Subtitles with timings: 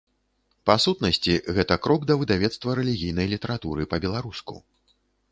[0.67, 4.55] Па сутнасці, гэта крок да выдавецтва рэлігійнай літаратуры па-беларуску.